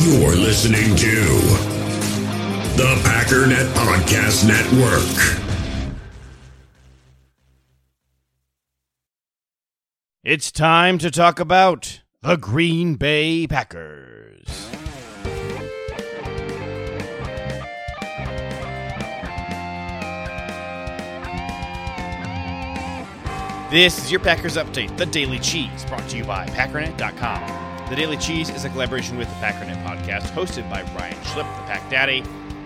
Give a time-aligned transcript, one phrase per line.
[0.00, 1.24] You're listening to
[2.76, 5.42] the Packernet Podcast Network.
[10.22, 14.70] It's time to talk about the Green Bay Packers.
[23.70, 27.67] This is your Packers Update, the Daily Cheese, brought to you by Packernet.com.
[27.88, 31.62] The Daily Cheese is a collaboration with the Packernet podcast, hosted by Ryan Schlip, the
[31.62, 32.22] Pack Daddy,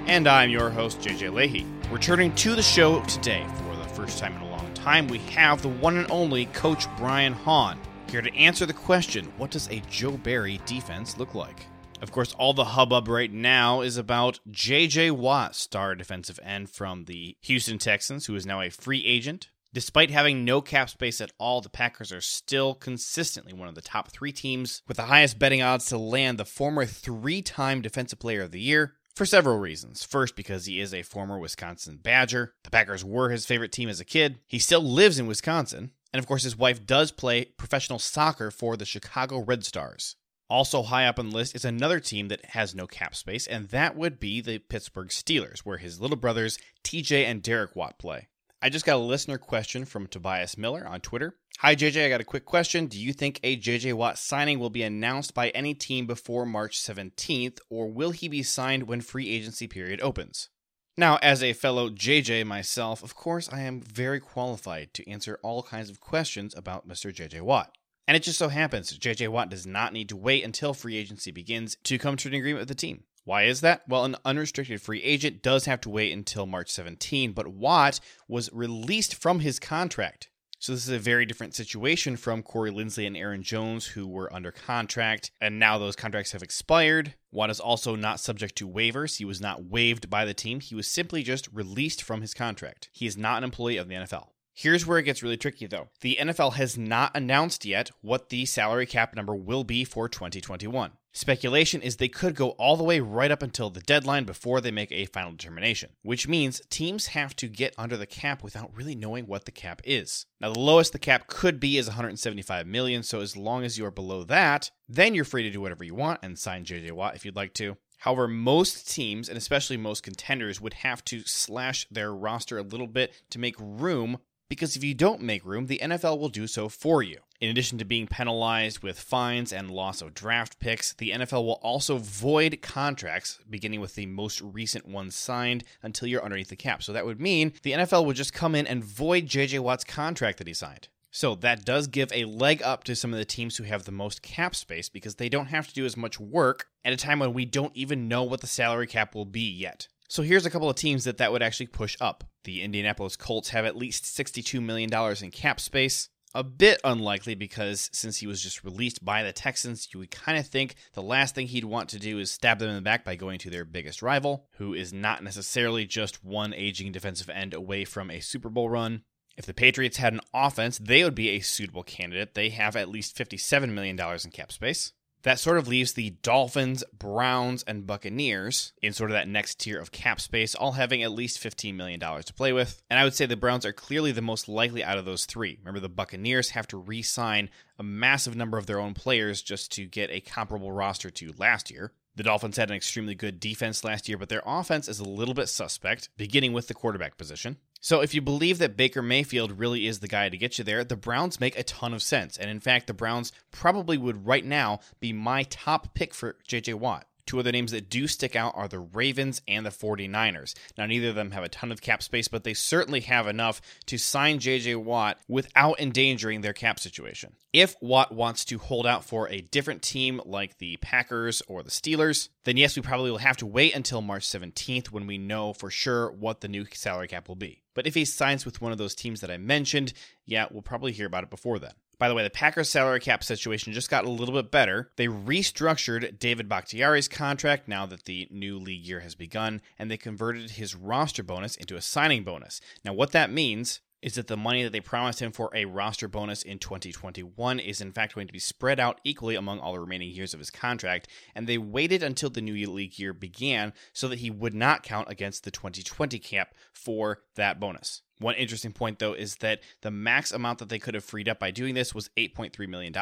[0.08, 1.64] and I'm your host, JJ Lahey.
[1.92, 5.62] Returning to the show today for the first time in a long time, we have
[5.62, 7.78] the one and only Coach Brian Hahn
[8.10, 11.66] here to answer the question what does a Joe Barry defense look like?
[12.00, 15.12] Of course, all the hubbub right now is about J.J.
[15.12, 19.50] Watt, star defensive end from the Houston Texans, who is now a free agent.
[19.74, 23.80] Despite having no cap space at all, the Packers are still consistently one of the
[23.80, 28.18] top three teams with the highest betting odds to land the former three time Defensive
[28.18, 30.04] Player of the Year for several reasons.
[30.04, 32.52] First, because he is a former Wisconsin Badger.
[32.64, 34.40] The Packers were his favorite team as a kid.
[34.46, 35.92] He still lives in Wisconsin.
[36.12, 40.16] And of course, his wife does play professional soccer for the Chicago Red Stars.
[40.50, 43.70] Also, high up on the list is another team that has no cap space, and
[43.70, 48.28] that would be the Pittsburgh Steelers, where his little brothers TJ and Derek Watt play.
[48.64, 51.34] I just got a listener question from Tobias Miller on Twitter.
[51.58, 52.06] Hi, JJ.
[52.06, 52.86] I got a quick question.
[52.86, 56.80] Do you think a JJ Watt signing will be announced by any team before March
[56.80, 60.48] 17th, or will he be signed when free agency period opens?
[60.96, 65.64] Now, as a fellow JJ myself, of course, I am very qualified to answer all
[65.64, 67.12] kinds of questions about Mr.
[67.12, 67.76] JJ Watt.
[68.06, 71.32] And it just so happens JJ Watt does not need to wait until free agency
[71.32, 73.02] begins to come to an agreement with the team.
[73.24, 73.82] Why is that?
[73.88, 78.50] Well, an unrestricted free agent does have to wait until March 17, but Watt was
[78.52, 80.28] released from his contract.
[80.58, 84.32] So this is a very different situation from Corey Linsley and Aaron Jones, who were
[84.32, 87.14] under contract, and now those contracts have expired.
[87.32, 89.16] Watt is also not subject to waivers.
[89.16, 90.60] He was not waived by the team.
[90.60, 92.90] He was simply just released from his contract.
[92.92, 94.28] He is not an employee of the NFL.
[94.54, 95.88] Here's where it gets really tricky, though.
[96.00, 100.92] The NFL has not announced yet what the salary cap number will be for 2021.
[101.14, 104.70] Speculation is they could go all the way right up until the deadline before they
[104.70, 108.94] make a final determination, which means teams have to get under the cap without really
[108.94, 110.24] knowing what the cap is.
[110.40, 113.84] Now, the lowest the cap could be is 175 million, so as long as you
[113.84, 117.14] are below that, then you're free to do whatever you want and sign JJ Watt
[117.14, 117.76] if you'd like to.
[117.98, 122.86] However, most teams, and especially most contenders, would have to slash their roster a little
[122.86, 124.18] bit to make room
[124.52, 127.20] because if you don't make room, the NFL will do so for you.
[127.40, 131.58] In addition to being penalized with fines and loss of draft picks, the NFL will
[131.62, 136.82] also void contracts, beginning with the most recent ones signed, until you're underneath the cap.
[136.82, 140.36] So that would mean the NFL would just come in and void JJ Watt's contract
[140.36, 140.88] that he signed.
[141.10, 143.90] So that does give a leg up to some of the teams who have the
[143.90, 147.20] most cap space because they don't have to do as much work at a time
[147.20, 149.88] when we don't even know what the salary cap will be yet.
[150.12, 152.22] So here's a couple of teams that that would actually push up.
[152.44, 154.90] The Indianapolis Colts have at least $62 million
[155.22, 156.10] in cap space.
[156.34, 160.36] A bit unlikely because since he was just released by the Texans, you would kind
[160.36, 163.06] of think the last thing he'd want to do is stab them in the back
[163.06, 167.54] by going to their biggest rival, who is not necessarily just one aging defensive end
[167.54, 169.04] away from a Super Bowl run.
[169.38, 172.34] If the Patriots had an offense, they would be a suitable candidate.
[172.34, 174.92] They have at least $57 million in cap space.
[175.22, 179.78] That sort of leaves the Dolphins, Browns, and Buccaneers in sort of that next tier
[179.80, 182.82] of cap space, all having at least $15 million to play with.
[182.90, 185.58] And I would say the Browns are clearly the most likely out of those three.
[185.60, 189.70] Remember, the Buccaneers have to re sign a massive number of their own players just
[189.72, 191.92] to get a comparable roster to last year.
[192.14, 195.34] The Dolphins had an extremely good defense last year, but their offense is a little
[195.34, 197.56] bit suspect, beginning with the quarterback position.
[197.84, 200.84] So, if you believe that Baker Mayfield really is the guy to get you there,
[200.84, 202.36] the Browns make a ton of sense.
[202.36, 206.74] And in fact, the Browns probably would right now be my top pick for JJ
[206.74, 207.06] Watt.
[207.26, 210.54] Two other names that do stick out are the Ravens and the 49ers.
[210.76, 213.60] Now, neither of them have a ton of cap space, but they certainly have enough
[213.86, 217.34] to sign JJ Watt without endangering their cap situation.
[217.52, 221.70] If Watt wants to hold out for a different team like the Packers or the
[221.70, 225.52] Steelers, then yes, we probably will have to wait until March 17th when we know
[225.52, 227.62] for sure what the new salary cap will be.
[227.74, 229.92] But if he signs with one of those teams that I mentioned,
[230.26, 231.72] yeah, we'll probably hear about it before then.
[232.02, 234.90] By the way, the Packers salary cap situation just got a little bit better.
[234.96, 239.96] They restructured David Bakhtiari's contract now that the new league year has begun, and they
[239.96, 242.60] converted his roster bonus into a signing bonus.
[242.84, 246.08] Now, what that means is that the money that they promised him for a roster
[246.08, 249.80] bonus in 2021 is in fact going to be spread out equally among all the
[249.80, 254.08] remaining years of his contract, and they waited until the new league year began so
[254.08, 258.02] that he would not count against the 2020 cap for that bonus.
[258.18, 261.40] One interesting point, though, is that the max amount that they could have freed up
[261.40, 262.94] by doing this was $8.3 million,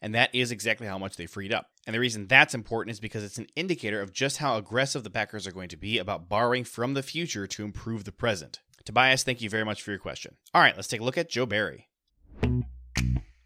[0.00, 1.66] and that is exactly how much they freed up.
[1.86, 5.10] And the reason that's important is because it's an indicator of just how aggressive the
[5.10, 8.60] Packers are going to be about borrowing from the future to improve the present.
[8.84, 10.36] Tobias, thank you very much for your question.
[10.52, 11.88] All right, let's take a look at Joe Barry.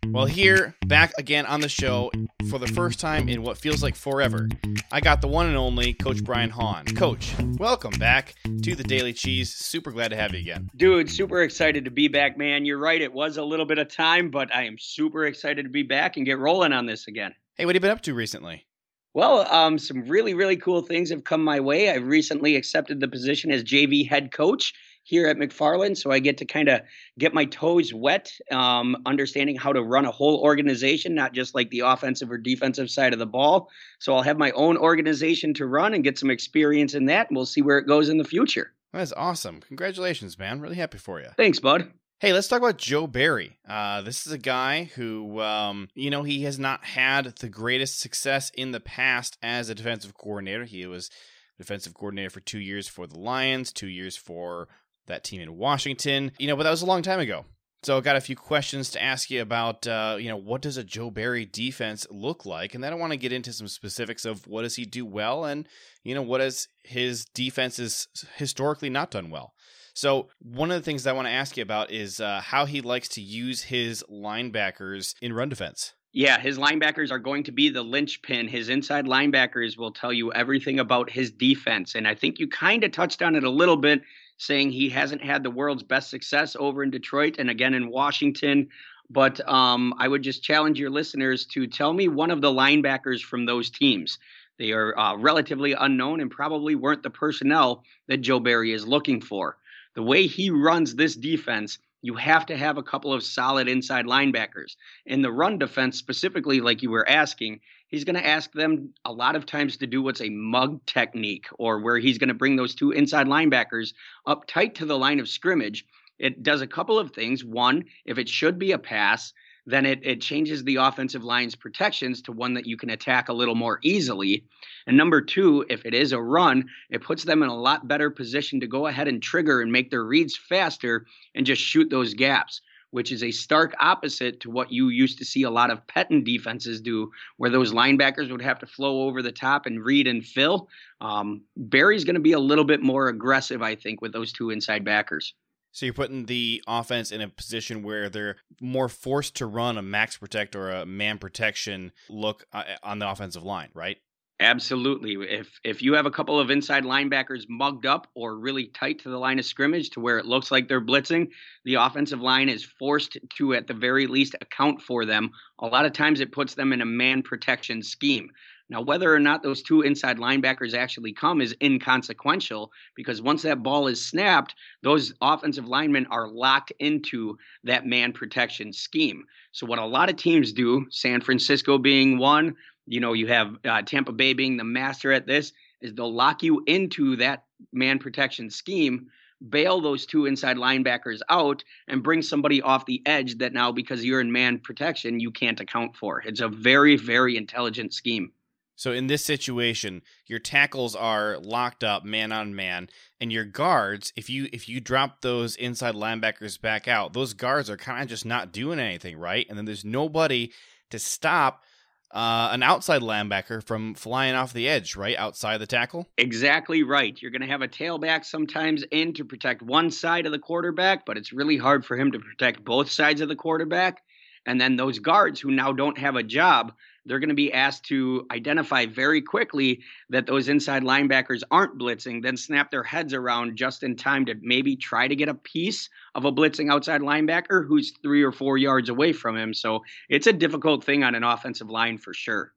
[0.09, 2.11] Well, here, back again on the show
[2.51, 4.49] for the first time in what feels like forever,
[4.91, 6.87] I got the one and only Coach Brian Hahn.
[6.87, 9.55] Coach, welcome back to the Daily Cheese.
[9.55, 10.71] Super glad to have you again.
[10.75, 12.65] Dude, super excited to be back, man.
[12.65, 13.01] You're right.
[13.01, 16.17] It was a little bit of time, but I am super excited to be back
[16.17, 17.33] and get rolling on this again.
[17.55, 18.67] Hey, what have you been up to recently?
[19.15, 21.91] Well, um, some really, really cool things have come my way.
[21.91, 24.75] I recently accepted the position as JV head coach
[25.09, 25.97] here at McFarland.
[25.97, 26.83] So I get to kind of
[27.19, 31.71] get my toes wet, um, understanding how to run a whole organization, not just like
[31.71, 33.71] the offensive or defensive side of the ball.
[34.01, 37.37] So I'll have my own organization to run and get some experience in that, and
[37.37, 38.75] we'll see where it goes in the future.
[38.93, 39.61] That's awesome.
[39.61, 40.61] Congratulations, man.
[40.61, 41.29] Really happy for you.
[41.39, 41.91] Thanks, bud.
[42.21, 43.59] Hey, let's talk about Joe Barry.
[43.67, 47.99] Uh, this is a guy who, um, you know, he has not had the greatest
[47.99, 50.65] success in the past as a defensive coordinator.
[50.65, 51.11] He was
[51.57, 54.69] defensive coordinator for two years for the Lions, two years for
[55.09, 56.33] that team in Washington.
[56.39, 57.45] You know, but that was a long time ago.
[57.85, 60.77] So I got a few questions to ask you about, uh, you know, what does
[60.77, 62.75] a Joe Barry defense look like?
[62.75, 65.45] And then I want to get into some specifics of what does he do well
[65.45, 65.69] and,
[66.03, 69.53] you know, what has his defenses historically not done well.
[69.95, 72.81] So one of the things I want to ask you about is uh, how he
[72.81, 75.95] likes to use his linebackers in run defense.
[76.13, 78.49] Yeah, his linebackers are going to be the linchpin.
[78.49, 81.95] His inside linebackers will tell you everything about his defense.
[81.95, 84.03] And I think you kind of touched on it a little bit
[84.39, 88.69] saying he hasn't had the world's best success over in Detroit and again in Washington.
[89.11, 93.21] But um, I would just challenge your listeners to tell me one of the linebackers
[93.23, 94.19] from those teams.
[94.59, 99.21] They are uh, relatively unknown and probably weren't the personnel that Joe Barry is looking
[99.21, 99.57] for.
[99.95, 104.05] The way he runs this defense, you have to have a couple of solid inside
[104.05, 104.77] linebackers.
[105.07, 109.13] In the run defense, specifically, like you were asking, he's going to ask them a
[109.13, 112.57] lot of times to do what's a mug technique, or where he's going to bring
[112.57, 113.95] those two inside linebackers
[114.27, 115.85] up tight to the line of scrimmage.
[116.19, 117.45] It does a couple of things.
[117.45, 119.33] One, if it should be a pass,
[119.67, 123.35] then it, it changes the offensive line's protections to one that you can attack a
[123.35, 124.45] little more easily.
[124.87, 128.11] And number two, if it is a run, it puts them in a lot better
[128.11, 132.15] position to go ahead and trigger and make their reads faster and just shoot those
[132.15, 135.87] gaps which is a stark opposite to what you used to see a lot of
[135.87, 140.07] Pettine defenses do, where those linebackers would have to flow over the top and read
[140.07, 140.69] and fill.
[141.01, 144.51] Um, Barry's going to be a little bit more aggressive, I think, with those two
[144.51, 145.35] inside backers.
[145.73, 149.83] So you're putting the offense in a position where they're more forced to run a
[149.83, 153.99] max protect or a man protection look uh, on the offensive line, right?
[154.41, 155.15] Absolutely.
[155.15, 159.09] If if you have a couple of inside linebackers mugged up or really tight to
[159.09, 161.29] the line of scrimmage to where it looks like they're blitzing,
[161.65, 165.31] the offensive line is forced to at the very least account for them.
[165.59, 168.31] A lot of times it puts them in a man protection scheme.
[168.71, 173.63] Now, whether or not those two inside linebackers actually come is inconsequential because once that
[173.63, 179.25] ball is snapped, those offensive linemen are locked into that man protection scheme.
[179.53, 182.55] So, what a lot of teams do, San Francisco being one,
[182.89, 186.43] you know, you have uh, Tampa Bay being the master at this, is they'll lock
[186.43, 189.09] you into that man protection scheme,
[189.49, 194.05] bail those two inside linebackers out, and bring somebody off the edge that now, because
[194.05, 196.21] you're in man protection, you can't account for.
[196.25, 198.33] It's a very, very intelligent scheme.
[198.75, 202.89] So in this situation, your tackles are locked up man on man,
[203.21, 207.69] and your guards, if you if you drop those inside linebackers back out, those guards
[207.69, 209.47] are kind of just not doing anything, right?
[209.49, 210.53] And then there's nobody
[210.91, 211.65] to stop
[212.11, 216.09] uh, an outside linebacker from flying off the edge, right outside the tackle.
[216.17, 217.21] Exactly right.
[217.21, 221.05] You're going to have a tailback sometimes in to protect one side of the quarterback,
[221.05, 224.03] but it's really hard for him to protect both sides of the quarterback.
[224.47, 226.73] And then those guards who now don't have a job,
[227.07, 232.23] they're going to be asked to identify very quickly that those inside linebackers aren't blitzing,
[232.23, 235.89] then snap their heads around just in time to maybe try to get a piece
[236.15, 239.55] of a blitzing outside linebacker who's three or four yards away from him.
[239.55, 242.53] So it's a difficult thing on an offensive line for sure.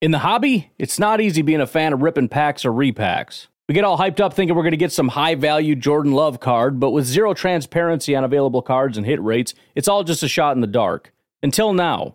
[0.00, 3.48] In the hobby, it's not easy being a fan of ripping packs or repacks.
[3.68, 6.40] We get all hyped up thinking we're going to get some high value Jordan Love
[6.40, 10.28] card, but with zero transparency on available cards and hit rates, it's all just a
[10.28, 11.12] shot in the dark.
[11.42, 12.14] Until now.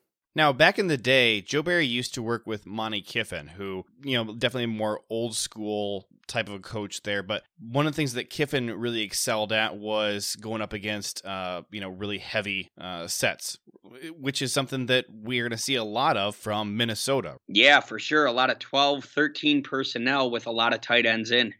[0.33, 4.15] Now, back in the day, Joe Barry used to work with Monte Kiffin, who, you
[4.15, 7.21] know, definitely more old school type of a coach there.
[7.21, 11.63] But one of the things that Kiffin really excelled at was going up against, uh,
[11.71, 13.57] you know, really heavy uh, sets,
[14.17, 17.35] which is something that we're going to see a lot of from Minnesota.
[17.49, 18.25] Yeah, for sure.
[18.25, 21.53] A lot of 12, 13 personnel with a lot of tight ends in.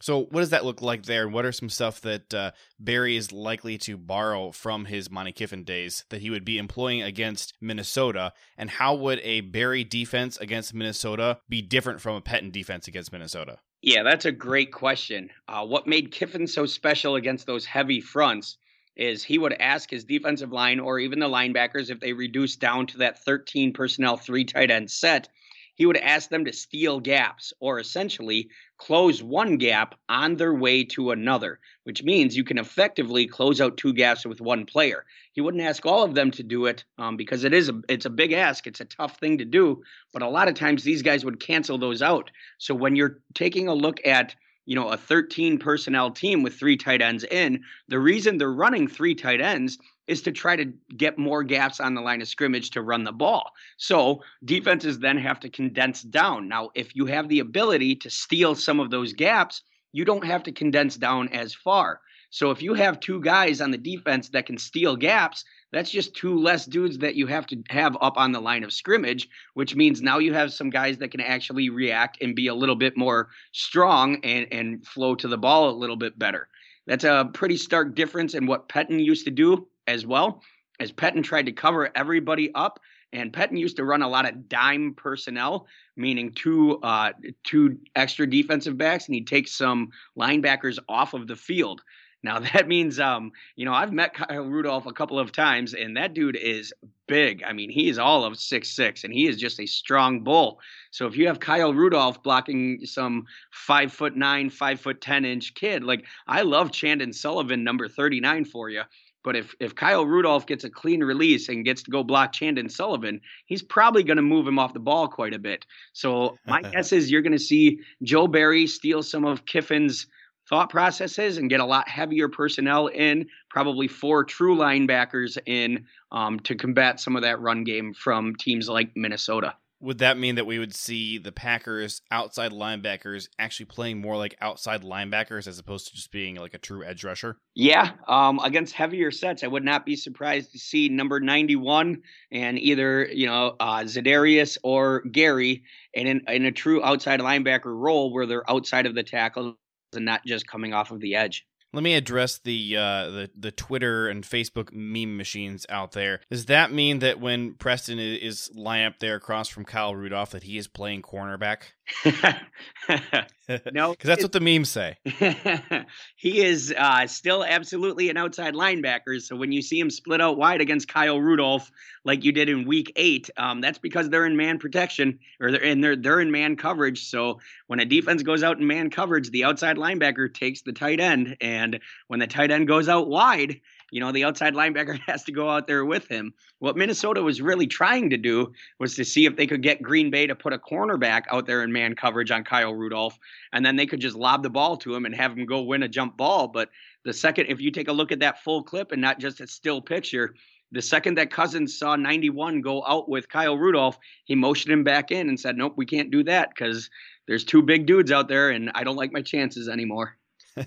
[0.00, 1.24] So, what does that look like there?
[1.24, 5.32] And what are some stuff that uh, Barry is likely to borrow from his Monte
[5.32, 8.32] Kiffin days that he would be employing against Minnesota?
[8.56, 13.12] And how would a Barry defense against Minnesota be different from a Pettine defense against
[13.12, 13.58] Minnesota?
[13.82, 15.30] Yeah, that's a great question.
[15.48, 18.58] Uh, what made Kiffin so special against those heavy fronts
[18.96, 22.86] is he would ask his defensive line or even the linebackers if they reduced down
[22.86, 25.28] to that 13 personnel, three tight end set
[25.76, 30.84] he would ask them to steal gaps or essentially close one gap on their way
[30.84, 35.04] to another, which means you can effectively close out two gaps with one player.
[35.32, 38.06] He wouldn't ask all of them to do it um, because it is a it's
[38.06, 38.66] a big ask.
[38.66, 41.78] It's a tough thing to do, but a lot of times these guys would cancel
[41.78, 42.30] those out.
[42.58, 44.34] So when you're taking a look at
[44.66, 48.86] you know a 13 personnel team with three tight ends in, the reason they're running
[48.86, 52.70] three tight ends is to try to get more gaps on the line of scrimmage
[52.70, 53.50] to run the ball.
[53.76, 56.48] So defenses then have to condense down.
[56.48, 60.44] Now, if you have the ability to steal some of those gaps, you don't have
[60.44, 62.00] to condense down as far.
[62.30, 66.14] So if you have two guys on the defense that can steal gaps, that's just
[66.14, 69.74] two less dudes that you have to have up on the line of scrimmage, which
[69.74, 72.96] means now you have some guys that can actually react and be a little bit
[72.96, 76.48] more strong and, and flow to the ball a little bit better.
[76.86, 80.42] That's a pretty stark difference in what Pettine used to do as well,
[80.78, 82.78] as Pettine tried to cover everybody up.
[83.12, 87.12] And Pettine used to run a lot of dime personnel, meaning two uh,
[87.44, 91.82] two extra defensive backs, and he'd take some linebackers off of the field.
[92.26, 95.96] Now that means, um, you know, I've met Kyle Rudolph a couple of times, and
[95.96, 96.74] that dude is
[97.06, 97.42] big.
[97.44, 100.58] I mean, he is all of six six, and he is just a strong bull.
[100.90, 105.54] So if you have Kyle Rudolph blocking some five foot nine, five foot ten inch
[105.54, 108.82] kid, like I love Chandon Sullivan, number thirty nine for you.
[109.22, 112.68] But if if Kyle Rudolph gets a clean release and gets to go block Chandon
[112.68, 115.64] Sullivan, he's probably going to move him off the ball quite a bit.
[115.92, 120.06] So my guess is you're going to see Joe Barry steal some of Kiffin's
[120.48, 126.40] thought processes and get a lot heavier personnel in, probably four true linebackers in um,
[126.40, 130.46] to combat some of that run game from teams like Minnesota would that mean that
[130.46, 135.88] we would see the Packers outside linebackers actually playing more like outside linebackers as opposed
[135.88, 137.36] to just being like a true edge rusher?
[137.54, 142.58] Yeah, um, against heavier sets, I would not be surprised to see number 91 and
[142.58, 148.12] either you know uh, Za'Darius or Gary in, in in a true outside linebacker role
[148.12, 149.56] where they're outside of the tackle
[149.96, 151.46] and not just coming off of the edge.
[151.76, 156.20] Let me address the uh, the the Twitter and Facebook meme machines out there.
[156.30, 160.44] Does that mean that when Preston is lined up there across from Kyle Rudolph that
[160.44, 161.64] he is playing cornerback?
[163.72, 164.96] no, because that's what the memes say.
[166.16, 169.20] he is uh, still absolutely an outside linebacker.
[169.20, 171.70] So when you see him split out wide against Kyle Rudolph,
[172.04, 175.62] like you did in Week Eight, um, that's because they're in man protection or they're
[175.62, 177.08] in they're they're in man coverage.
[177.08, 181.00] So when a defense goes out in man coverage, the outside linebacker takes the tight
[181.00, 181.65] end, and
[182.08, 185.48] when the tight end goes out wide you know, the outside linebacker has to go
[185.48, 186.34] out there with him.
[186.58, 190.10] What Minnesota was really trying to do was to see if they could get Green
[190.10, 193.18] Bay to put a cornerback out there in man coverage on Kyle Rudolph,
[193.52, 195.82] and then they could just lob the ball to him and have him go win
[195.82, 196.48] a jump ball.
[196.48, 196.70] But
[197.04, 199.46] the second, if you take a look at that full clip and not just a
[199.46, 200.34] still picture,
[200.72, 205.12] the second that Cousins saw 91 go out with Kyle Rudolph, he motioned him back
[205.12, 206.90] in and said, Nope, we can't do that because
[207.28, 210.16] there's two big dudes out there and I don't like my chances anymore.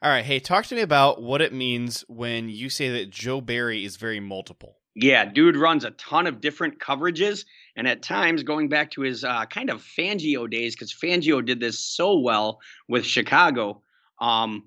[0.00, 0.24] All right.
[0.24, 3.96] Hey, talk to me about what it means when you say that Joe Barry is
[3.96, 4.76] very multiple.
[4.94, 7.44] Yeah, dude runs a ton of different coverages.
[7.76, 11.58] And at times, going back to his uh, kind of Fangio days, because Fangio did
[11.58, 13.82] this so well with Chicago,
[14.20, 14.64] um,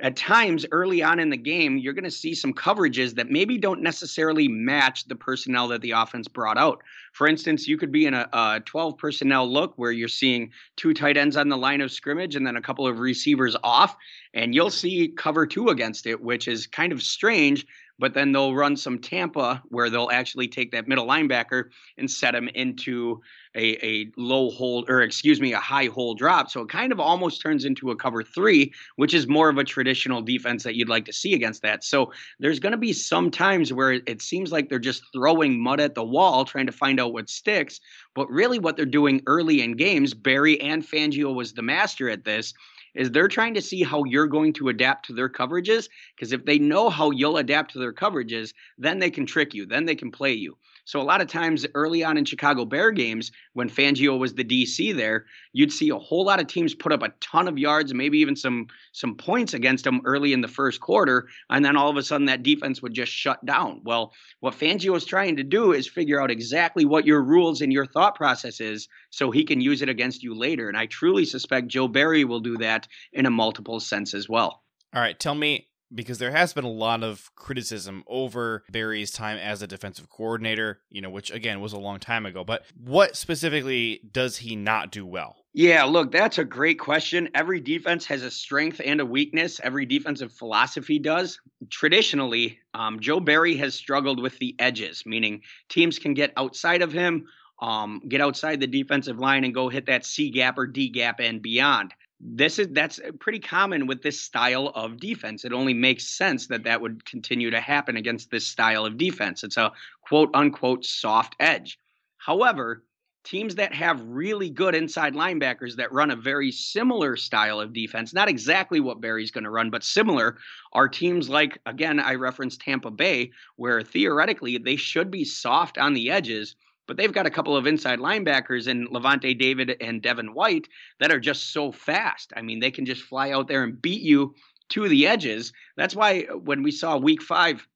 [0.00, 3.58] at times early on in the game, you're going to see some coverages that maybe
[3.58, 6.82] don't necessarily match the personnel that the offense brought out.
[7.12, 10.94] For instance, you could be in a, a 12 personnel look where you're seeing two
[10.94, 13.96] tight ends on the line of scrimmage and then a couple of receivers off,
[14.34, 17.66] and you'll see cover two against it, which is kind of strange
[17.98, 21.64] but then they'll run some Tampa where they'll actually take that middle linebacker
[21.96, 23.20] and set him into
[23.54, 26.50] a, a low hold or excuse me a high hold drop.
[26.50, 29.64] So it kind of almost turns into a cover three which is more of a
[29.64, 31.82] traditional defense that you'd like to see against that.
[31.84, 35.80] So there's going to be some times where it seems like they're just throwing mud
[35.80, 37.80] at the wall trying to find out what sticks.
[38.14, 42.24] But really what they're doing early in games barry and fangio was the master at
[42.24, 42.54] this
[42.98, 46.44] is they're trying to see how you're going to adapt to their coverages because if
[46.44, 49.94] they know how you'll adapt to their coverages then they can trick you then they
[49.94, 50.58] can play you
[50.88, 54.42] so a lot of times early on in Chicago Bear games, when Fangio was the
[54.42, 57.92] DC there, you'd see a whole lot of teams put up a ton of yards,
[57.92, 61.90] maybe even some some points against them early in the first quarter, and then all
[61.90, 63.82] of a sudden that defense would just shut down.
[63.84, 67.70] Well, what Fangio is trying to do is figure out exactly what your rules and
[67.70, 70.68] your thought process is, so he can use it against you later.
[70.70, 74.62] And I truly suspect Joe Barry will do that in a multiple sense as well.
[74.94, 79.38] All right, tell me because there has been a lot of criticism over Barry's time
[79.38, 82.44] as a defensive coordinator, you know, which again was a long time ago.
[82.44, 85.36] But what specifically does he not do well?
[85.54, 87.30] Yeah, look, that's a great question.
[87.34, 89.60] Every defense has a strength and a weakness.
[89.62, 91.40] Every defensive philosophy does.
[91.70, 96.92] Traditionally, um, Joe Barry has struggled with the edges, meaning teams can get outside of
[96.92, 97.26] him,
[97.60, 101.18] um, get outside the defensive line, and go hit that C gap or D gap
[101.18, 105.44] and beyond this is that's uh, pretty common with this style of defense.
[105.44, 109.44] It only makes sense that that would continue to happen against this style of defense.
[109.44, 109.72] It's a
[110.02, 111.78] quote unquote soft edge.
[112.16, 112.84] However,
[113.24, 118.14] teams that have really good inside linebackers that run a very similar style of defense,
[118.14, 120.38] not exactly what Barry's going to run, but similar,
[120.72, 125.92] are teams like, again, I referenced Tampa Bay, where theoretically they should be soft on
[125.92, 126.56] the edges
[126.88, 130.68] but they've got a couple of inside linebackers in Lavonte David and Devin White
[130.98, 132.32] that are just so fast.
[132.34, 134.34] I mean, they can just fly out there and beat you
[134.70, 135.52] to the edges.
[135.76, 137.68] That's why when we saw week five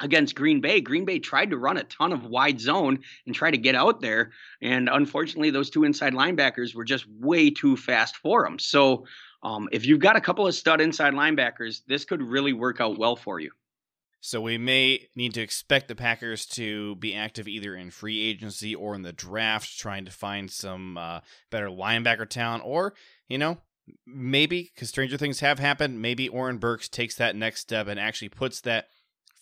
[0.00, 3.50] against Green Bay, Green Bay tried to run a ton of wide zone and try
[3.50, 4.30] to get out there.
[4.62, 8.58] And unfortunately, those two inside linebackers were just way too fast for them.
[8.58, 9.04] So
[9.42, 12.98] um, if you've got a couple of stud inside linebackers, this could really work out
[12.98, 13.50] well for you.
[14.26, 18.74] So we may need to expect the Packers to be active either in free agency
[18.74, 21.20] or in the draft, trying to find some uh,
[21.50, 22.94] better linebacker talent, or
[23.28, 23.58] you know,
[24.06, 26.00] maybe because stranger things have happened.
[26.00, 28.88] Maybe Oren Burks takes that next step and actually puts that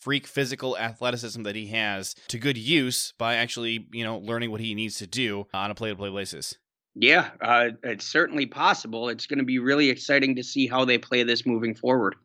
[0.00, 4.60] freak physical athleticism that he has to good use by actually you know learning what
[4.60, 6.56] he needs to do on a play-to-play basis.
[6.96, 9.10] Yeah, uh, it's certainly possible.
[9.10, 12.16] It's going to be really exciting to see how they play this moving forward.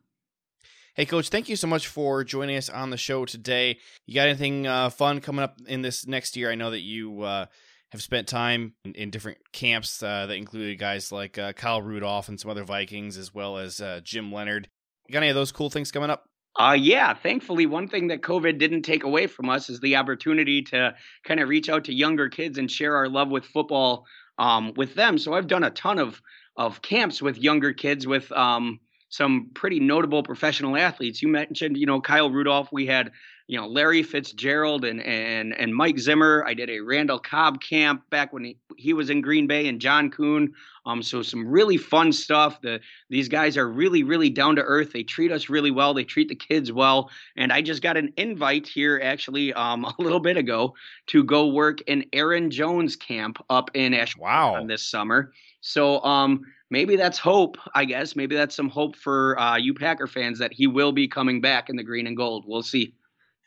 [0.94, 3.78] Hey, Coach, thank you so much for joining us on the show today.
[4.06, 6.50] You got anything uh, fun coming up in this next year?
[6.50, 7.46] I know that you uh,
[7.92, 12.28] have spent time in, in different camps uh, that included guys like uh, Kyle Rudolph
[12.28, 14.68] and some other Vikings, as well as uh, Jim Leonhard.
[15.06, 16.24] You got any of those cool things coming up?
[16.58, 20.62] Uh, yeah, thankfully, one thing that COVID didn't take away from us is the opportunity
[20.62, 24.04] to kind of reach out to younger kids and share our love with football
[24.38, 25.18] um, with them.
[25.18, 26.20] So I've done a ton of
[26.56, 31.22] of camps with younger kids with um, some pretty notable professional athletes.
[31.22, 32.68] You mentioned, you know, Kyle Rudolph.
[32.72, 33.12] We had,
[33.48, 36.44] you know, Larry Fitzgerald and and and Mike Zimmer.
[36.46, 39.80] I did a Randall Cobb camp back when he, he was in Green Bay and
[39.80, 40.52] John Kuhn.
[40.84, 42.60] Um, so some really fun stuff.
[42.60, 44.92] The these guys are really really down to earth.
[44.92, 45.94] They treat us really well.
[45.94, 47.10] They treat the kids well.
[47.38, 50.74] And I just got an invite here actually um, a little bit ago
[51.06, 54.14] to go work in Aaron Jones camp up in Ash.
[54.14, 54.62] Wow.
[54.66, 55.32] This summer.
[55.62, 58.14] So um maybe that's hope, I guess.
[58.14, 61.70] Maybe that's some hope for uh, you Packer fans that he will be coming back
[61.70, 62.44] in the green and gold.
[62.46, 62.92] We'll see.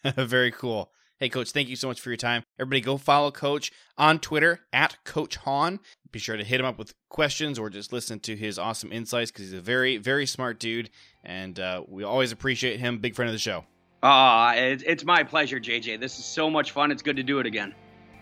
[0.16, 0.92] Very cool.
[1.20, 2.42] Hey, Coach, thank you so much for your time.
[2.60, 5.80] Everybody go follow Coach on Twitter at Coach Hahn.
[6.12, 9.30] Be sure to hit him up with questions or just listen to his awesome insights
[9.30, 10.90] because he's a very, very smart dude.
[11.24, 12.98] And uh, we always appreciate him.
[12.98, 13.66] Big friend of the show.
[14.02, 16.00] Uh, it's my pleasure, JJ.
[16.00, 16.92] This is so much fun.
[16.92, 17.76] It's good to do it again.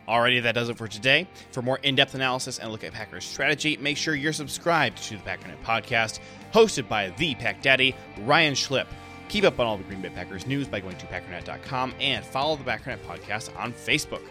[0.09, 1.27] Alrighty, that does it for today.
[1.51, 5.15] For more in depth analysis and look at Packers strategy, make sure you're subscribed to
[5.15, 6.19] the Packernet podcast,
[6.51, 8.87] hosted by the Pack Daddy, Ryan Schlip.
[9.29, 12.55] Keep up on all the Green Bay Packers news by going to packernet.com and follow
[12.55, 14.23] the Packernet podcast on Facebook.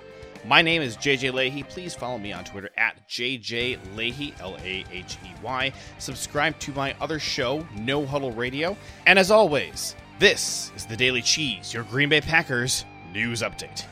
[0.44, 1.68] My name is JJ Lahey.
[1.68, 5.72] Please follow me on Twitter at JJ Lahey, L A H E Y.
[5.98, 8.76] Subscribe to my other show, No Huddle Radio.
[9.06, 13.84] And as always, this is the Daily Cheese, your Green Bay Packers news update.